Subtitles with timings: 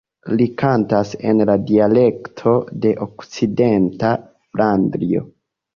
[0.37, 2.57] Li kantas en la dialekto
[2.87, 5.29] de Okcidenta Flandrio.